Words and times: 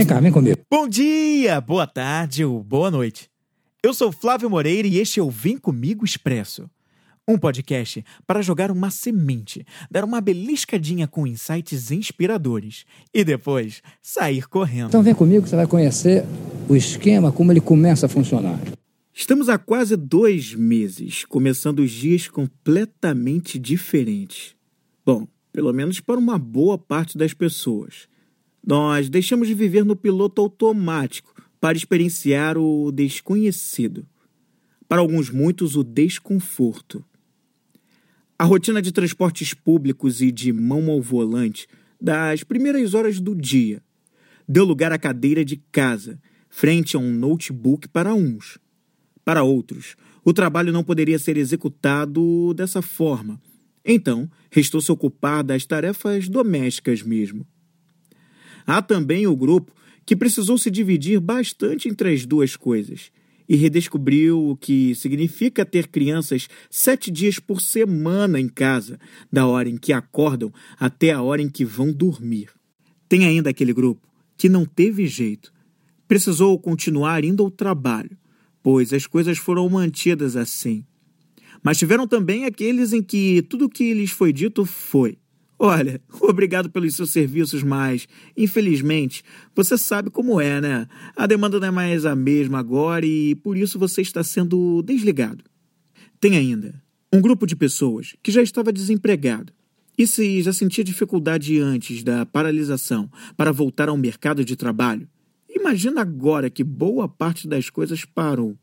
Vem 0.00 0.06
cá, 0.06 0.18
vem 0.18 0.32
comigo. 0.32 0.56
Bom 0.70 0.88
dia, 0.88 1.60
boa 1.60 1.86
tarde 1.86 2.42
ou 2.42 2.64
boa 2.64 2.90
noite. 2.90 3.28
Eu 3.82 3.92
sou 3.92 4.10
Flávio 4.10 4.48
Moreira 4.48 4.88
e 4.88 4.98
este 4.98 5.20
é 5.20 5.22
o 5.22 5.28
Vem 5.28 5.58
Comigo 5.58 6.06
Expresso. 6.06 6.70
Um 7.28 7.36
podcast 7.36 8.02
para 8.26 8.40
jogar 8.40 8.70
uma 8.70 8.88
semente, 8.90 9.62
dar 9.90 10.02
uma 10.02 10.22
beliscadinha 10.22 11.06
com 11.06 11.26
insights 11.26 11.90
inspiradores 11.90 12.86
e 13.12 13.22
depois 13.22 13.82
sair 14.00 14.48
correndo. 14.48 14.88
Então 14.88 15.02
vem 15.02 15.14
comigo 15.14 15.42
que 15.42 15.50
você 15.50 15.56
vai 15.56 15.66
conhecer 15.66 16.24
o 16.66 16.74
esquema, 16.74 17.30
como 17.30 17.52
ele 17.52 17.60
começa 17.60 18.06
a 18.06 18.08
funcionar. 18.08 18.58
Estamos 19.12 19.50
há 19.50 19.58
quase 19.58 19.96
dois 19.96 20.54
meses, 20.54 21.26
começando 21.26 21.80
os 21.80 21.90
dias 21.90 22.26
completamente 22.26 23.58
diferentes. 23.58 24.54
Bom, 25.04 25.28
pelo 25.52 25.74
menos 25.74 26.00
para 26.00 26.18
uma 26.18 26.38
boa 26.38 26.78
parte 26.78 27.18
das 27.18 27.34
pessoas. 27.34 28.08
Nós 28.66 29.08
deixamos 29.08 29.48
de 29.48 29.54
viver 29.54 29.84
no 29.84 29.96
piloto 29.96 30.40
automático 30.40 31.34
para 31.60 31.76
experienciar 31.76 32.56
o 32.56 32.90
desconhecido. 32.90 34.06
Para 34.88 35.00
alguns, 35.00 35.30
muitos, 35.30 35.76
o 35.76 35.84
desconforto. 35.84 37.04
A 38.38 38.44
rotina 38.44 38.80
de 38.80 38.92
transportes 38.92 39.52
públicos 39.54 40.22
e 40.22 40.32
de 40.32 40.52
mão 40.52 40.90
ao 40.90 41.00
volante 41.00 41.66
das 42.00 42.42
primeiras 42.42 42.94
horas 42.94 43.20
do 43.20 43.34
dia 43.34 43.82
deu 44.48 44.64
lugar 44.64 44.90
à 44.90 44.98
cadeira 44.98 45.44
de 45.44 45.56
casa, 45.70 46.20
frente 46.48 46.96
a 46.96 46.98
um 46.98 47.12
notebook 47.12 47.86
para 47.88 48.14
uns. 48.14 48.58
Para 49.24 49.44
outros, 49.44 49.94
o 50.24 50.32
trabalho 50.32 50.72
não 50.72 50.82
poderia 50.82 51.20
ser 51.20 51.36
executado 51.36 52.52
dessa 52.54 52.82
forma. 52.82 53.40
Então, 53.84 54.28
restou 54.50 54.80
se 54.80 54.90
ocupar 54.90 55.44
das 55.44 55.64
tarefas 55.64 56.28
domésticas 56.28 57.02
mesmo. 57.02 57.46
Há 58.70 58.80
também 58.80 59.26
o 59.26 59.34
grupo 59.34 59.72
que 60.06 60.14
precisou 60.14 60.56
se 60.56 60.70
dividir 60.70 61.18
bastante 61.18 61.88
entre 61.88 62.14
as 62.14 62.24
duas 62.24 62.54
coisas 62.54 63.10
e 63.48 63.56
redescobriu 63.56 64.50
o 64.50 64.56
que 64.56 64.94
significa 64.94 65.66
ter 65.66 65.88
crianças 65.88 66.48
sete 66.70 67.10
dias 67.10 67.40
por 67.40 67.60
semana 67.60 68.38
em 68.38 68.48
casa, 68.48 68.96
da 69.30 69.44
hora 69.44 69.68
em 69.68 69.76
que 69.76 69.92
acordam 69.92 70.52
até 70.78 71.10
a 71.10 71.20
hora 71.20 71.42
em 71.42 71.48
que 71.48 71.64
vão 71.64 71.92
dormir. 71.92 72.48
Tem 73.08 73.26
ainda 73.26 73.50
aquele 73.50 73.72
grupo 73.72 74.06
que 74.36 74.48
não 74.48 74.64
teve 74.64 75.04
jeito, 75.08 75.52
precisou 76.06 76.56
continuar 76.56 77.24
indo 77.24 77.42
ao 77.42 77.50
trabalho, 77.50 78.16
pois 78.62 78.92
as 78.92 79.04
coisas 79.04 79.36
foram 79.36 79.68
mantidas 79.68 80.36
assim. 80.36 80.84
Mas 81.60 81.76
tiveram 81.76 82.06
também 82.06 82.44
aqueles 82.44 82.92
em 82.92 83.02
que 83.02 83.42
tudo 83.42 83.64
o 83.64 83.68
que 83.68 83.92
lhes 83.92 84.12
foi 84.12 84.32
dito 84.32 84.64
foi: 84.64 85.18
Olha, 85.62 86.00
obrigado 86.18 86.70
pelos 86.70 86.94
seus 86.94 87.10
serviços, 87.10 87.62
mas, 87.62 88.08
infelizmente, 88.34 89.22
você 89.54 89.76
sabe 89.76 90.08
como 90.08 90.40
é, 90.40 90.58
né? 90.58 90.88
A 91.14 91.26
demanda 91.26 91.60
não 91.60 91.68
é 91.68 91.70
mais 91.70 92.06
a 92.06 92.16
mesma 92.16 92.58
agora 92.58 93.04
e 93.04 93.34
por 93.34 93.58
isso 93.58 93.78
você 93.78 94.00
está 94.00 94.24
sendo 94.24 94.80
desligado. 94.80 95.44
Tem 96.18 96.34
ainda 96.34 96.82
um 97.12 97.20
grupo 97.20 97.46
de 97.46 97.54
pessoas 97.54 98.16
que 98.22 98.32
já 98.32 98.40
estava 98.40 98.72
desempregado 98.72 99.52
e 99.98 100.06
se 100.06 100.40
já 100.40 100.50
sentia 100.50 100.82
dificuldade 100.82 101.58
antes 101.58 102.02
da 102.02 102.24
paralisação 102.24 103.10
para 103.36 103.52
voltar 103.52 103.90
ao 103.90 103.98
mercado 103.98 104.42
de 104.42 104.56
trabalho, 104.56 105.06
imagina 105.46 106.00
agora 106.00 106.48
que 106.48 106.64
boa 106.64 107.06
parte 107.06 107.46
das 107.46 107.68
coisas 107.68 108.06
parou. 108.06 108.56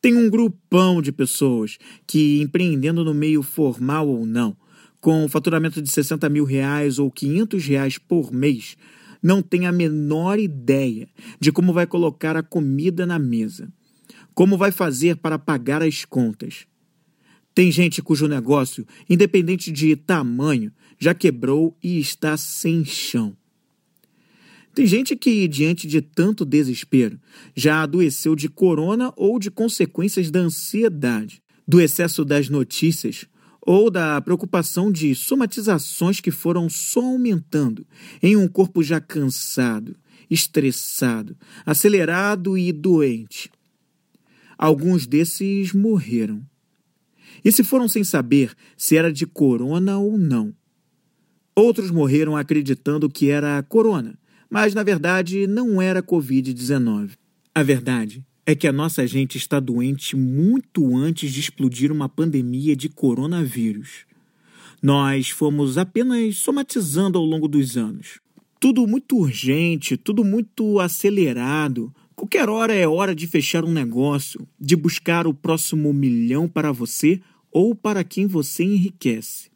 Tem 0.00 0.16
um 0.16 0.30
grupão 0.30 1.02
de 1.02 1.10
pessoas 1.10 1.76
que, 2.06 2.40
empreendendo 2.40 3.04
no 3.04 3.12
meio 3.12 3.42
formal 3.42 4.08
ou 4.08 4.24
não, 4.24 4.56
com 5.00 5.28
faturamento 5.28 5.80
de 5.80 5.90
60 5.90 6.28
mil 6.28 6.44
reais 6.44 6.98
ou 6.98 7.10
500 7.10 7.64
reais 7.66 7.98
por 7.98 8.32
mês, 8.32 8.76
não 9.22 9.42
tem 9.42 9.66
a 9.66 9.72
menor 9.72 10.38
ideia 10.38 11.08
de 11.40 11.50
como 11.50 11.72
vai 11.72 11.86
colocar 11.86 12.36
a 12.36 12.42
comida 12.42 13.06
na 13.06 13.18
mesa, 13.18 13.72
como 14.34 14.56
vai 14.56 14.70
fazer 14.70 15.16
para 15.16 15.38
pagar 15.38 15.82
as 15.82 16.04
contas. 16.04 16.66
Tem 17.54 17.72
gente 17.72 18.02
cujo 18.02 18.28
negócio, 18.28 18.86
independente 19.08 19.72
de 19.72 19.96
tamanho, 19.96 20.70
já 20.98 21.14
quebrou 21.14 21.76
e 21.82 21.98
está 21.98 22.36
sem 22.36 22.84
chão. 22.84 23.36
Tem 24.74 24.86
gente 24.86 25.16
que, 25.16 25.48
diante 25.48 25.86
de 25.86 26.02
tanto 26.02 26.44
desespero, 26.44 27.18
já 27.54 27.82
adoeceu 27.82 28.36
de 28.36 28.46
corona 28.46 29.10
ou 29.16 29.38
de 29.38 29.50
consequências 29.50 30.30
da 30.30 30.40
ansiedade, 30.40 31.42
do 31.66 31.80
excesso 31.80 32.26
das 32.26 32.50
notícias 32.50 33.26
ou 33.66 33.90
da 33.90 34.20
preocupação 34.20 34.92
de 34.92 35.12
somatizações 35.12 36.20
que 36.20 36.30
foram 36.30 36.70
só 36.70 37.00
aumentando 37.00 37.84
em 38.22 38.36
um 38.36 38.46
corpo 38.46 38.80
já 38.80 39.00
cansado, 39.00 39.96
estressado, 40.30 41.36
acelerado 41.66 42.56
e 42.56 42.72
doente. 42.72 43.50
Alguns 44.56 45.04
desses 45.04 45.72
morreram. 45.72 46.40
E 47.44 47.50
se 47.50 47.64
foram 47.64 47.88
sem 47.88 48.04
saber 48.04 48.54
se 48.76 48.96
era 48.96 49.12
de 49.12 49.26
corona 49.26 49.98
ou 49.98 50.16
não. 50.16 50.54
Outros 51.54 51.90
morreram 51.90 52.36
acreditando 52.36 53.10
que 53.10 53.30
era 53.30 53.62
corona, 53.64 54.16
mas 54.48 54.74
na 54.74 54.84
verdade 54.84 55.46
não 55.46 55.82
era 55.82 56.02
Covid-19. 56.02 57.10
A 57.52 57.62
verdade 57.64 58.24
é 58.48 58.54
que 58.54 58.68
a 58.68 58.72
nossa 58.72 59.04
gente 59.08 59.36
está 59.36 59.58
doente 59.58 60.14
muito 60.14 60.96
antes 60.96 61.32
de 61.32 61.40
explodir 61.40 61.90
uma 61.90 62.08
pandemia 62.08 62.76
de 62.76 62.88
coronavírus. 62.88 64.06
Nós 64.80 65.28
fomos 65.30 65.76
apenas 65.76 66.36
somatizando 66.36 67.18
ao 67.18 67.24
longo 67.24 67.48
dos 67.48 67.76
anos. 67.76 68.20
Tudo 68.60 68.86
muito 68.86 69.18
urgente, 69.18 69.96
tudo 69.96 70.24
muito 70.24 70.78
acelerado. 70.78 71.92
Qualquer 72.14 72.48
hora 72.48 72.72
é 72.72 72.86
hora 72.86 73.16
de 73.16 73.26
fechar 73.26 73.64
um 73.64 73.72
negócio, 73.72 74.46
de 74.60 74.76
buscar 74.76 75.26
o 75.26 75.34
próximo 75.34 75.92
milhão 75.92 76.48
para 76.48 76.70
você 76.70 77.20
ou 77.50 77.74
para 77.74 78.04
quem 78.04 78.28
você 78.28 78.62
enriquece. 78.62 79.50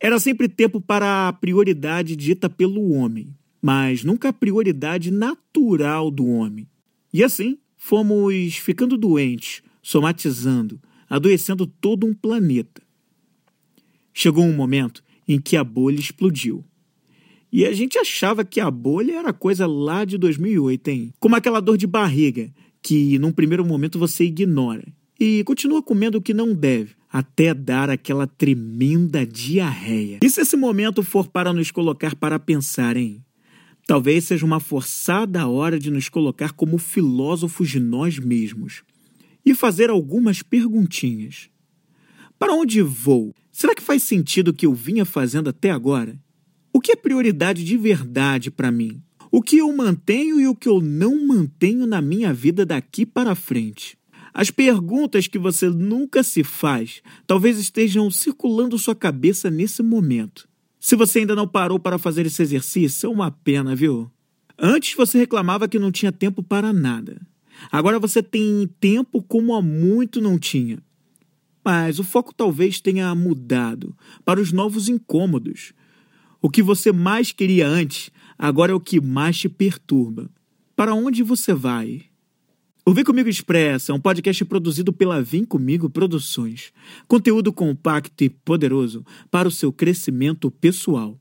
Era 0.00 0.18
sempre 0.18 0.48
tempo 0.48 0.80
para 0.80 1.28
a 1.28 1.32
prioridade 1.32 2.16
dita 2.16 2.50
pelo 2.50 2.90
homem, 2.90 3.32
mas 3.62 4.02
nunca 4.02 4.30
a 4.30 4.32
prioridade 4.32 5.12
natural 5.12 6.10
do 6.10 6.26
homem. 6.26 6.66
E 7.12 7.22
assim, 7.22 7.58
fomos 7.76 8.56
ficando 8.56 8.96
doentes, 8.96 9.62
somatizando, 9.82 10.80
adoecendo 11.08 11.66
todo 11.66 12.06
um 12.06 12.14
planeta. 12.14 12.82
Chegou 14.14 14.44
um 14.44 14.54
momento 14.54 15.02
em 15.26 15.40
que 15.40 15.56
a 15.56 15.64
bolha 15.64 16.00
explodiu. 16.00 16.64
E 17.52 17.66
a 17.66 17.72
gente 17.72 17.98
achava 17.98 18.44
que 18.44 18.60
a 18.60 18.70
bolha 18.70 19.18
era 19.18 19.32
coisa 19.32 19.66
lá 19.66 20.04
de 20.04 20.16
2008, 20.16 20.88
hein? 20.88 21.12
Como 21.20 21.36
aquela 21.36 21.60
dor 21.60 21.76
de 21.76 21.86
barriga 21.86 22.50
que 22.82 23.18
num 23.18 23.30
primeiro 23.30 23.64
momento 23.64 23.98
você 23.98 24.24
ignora 24.24 24.84
e 25.20 25.44
continua 25.44 25.82
comendo 25.82 26.18
o 26.18 26.22
que 26.22 26.34
não 26.34 26.52
deve, 26.52 26.94
até 27.08 27.54
dar 27.54 27.90
aquela 27.90 28.26
tremenda 28.26 29.24
diarreia. 29.24 30.18
E 30.22 30.28
se 30.28 30.40
esse 30.40 30.56
momento 30.56 31.02
for 31.02 31.28
para 31.28 31.52
nos 31.52 31.70
colocar 31.70 32.16
para 32.16 32.38
pensar, 32.38 32.96
hein? 32.96 33.22
Talvez 33.86 34.24
seja 34.24 34.46
uma 34.46 34.60
forçada 34.60 35.46
hora 35.48 35.78
de 35.78 35.90
nos 35.90 36.08
colocar 36.08 36.52
como 36.52 36.78
filósofos 36.78 37.68
de 37.68 37.80
nós 37.80 38.18
mesmos 38.18 38.82
e 39.44 39.54
fazer 39.54 39.90
algumas 39.90 40.40
perguntinhas. 40.42 41.50
Para 42.38 42.54
onde 42.54 42.80
vou? 42.80 43.34
Será 43.50 43.74
que 43.74 43.82
faz 43.82 44.02
sentido 44.02 44.48
o 44.48 44.54
que 44.54 44.66
eu 44.66 44.74
vinha 44.74 45.04
fazendo 45.04 45.50
até 45.50 45.70
agora? 45.70 46.18
O 46.72 46.80
que 46.80 46.92
é 46.92 46.96
prioridade 46.96 47.64
de 47.64 47.76
verdade 47.76 48.50
para 48.50 48.70
mim? 48.70 49.02
O 49.30 49.42
que 49.42 49.58
eu 49.58 49.74
mantenho 49.74 50.40
e 50.40 50.46
o 50.46 50.54
que 50.54 50.68
eu 50.68 50.80
não 50.80 51.26
mantenho 51.26 51.86
na 51.86 52.00
minha 52.00 52.32
vida 52.32 52.64
daqui 52.64 53.04
para 53.04 53.34
frente? 53.34 53.96
As 54.32 54.50
perguntas 54.50 55.26
que 55.26 55.38
você 55.38 55.68
nunca 55.68 56.22
se 56.22 56.42
faz 56.42 57.02
talvez 57.26 57.58
estejam 57.58 58.10
circulando 58.10 58.78
sua 58.78 58.94
cabeça 58.94 59.50
nesse 59.50 59.82
momento. 59.82 60.48
Se 60.82 60.96
você 60.96 61.20
ainda 61.20 61.36
não 61.36 61.46
parou 61.46 61.78
para 61.78 61.96
fazer 61.96 62.26
esse 62.26 62.42
exercício, 62.42 63.06
é 63.06 63.08
uma 63.08 63.30
pena, 63.30 63.72
viu? 63.72 64.10
Antes 64.58 64.96
você 64.96 65.16
reclamava 65.16 65.68
que 65.68 65.78
não 65.78 65.92
tinha 65.92 66.10
tempo 66.10 66.42
para 66.42 66.72
nada. 66.72 67.24
Agora 67.70 68.00
você 68.00 68.20
tem 68.20 68.68
tempo 68.80 69.22
como 69.22 69.54
há 69.54 69.62
muito 69.62 70.20
não 70.20 70.40
tinha. 70.40 70.82
Mas 71.64 72.00
o 72.00 72.04
foco 72.04 72.34
talvez 72.34 72.80
tenha 72.80 73.14
mudado 73.14 73.96
para 74.24 74.40
os 74.40 74.50
novos 74.50 74.88
incômodos. 74.88 75.72
O 76.40 76.50
que 76.50 76.64
você 76.64 76.90
mais 76.90 77.30
queria 77.30 77.68
antes, 77.68 78.10
agora 78.36 78.72
é 78.72 78.74
o 78.74 78.80
que 78.80 79.00
mais 79.00 79.38
te 79.38 79.48
perturba. 79.48 80.28
Para 80.74 80.94
onde 80.94 81.22
você 81.22 81.54
vai? 81.54 82.06
O 82.84 82.92
Vem 82.92 83.04
Comigo 83.04 83.28
Expressa 83.28 83.92
é 83.92 83.94
um 83.94 84.00
podcast 84.00 84.44
produzido 84.44 84.92
pela 84.92 85.22
Vem 85.22 85.44
Comigo 85.44 85.88
Produções. 85.88 86.72
Conteúdo 87.06 87.52
compacto 87.52 88.24
e 88.24 88.28
poderoso 88.28 89.06
para 89.30 89.46
o 89.46 89.52
seu 89.52 89.72
crescimento 89.72 90.50
pessoal. 90.50 91.16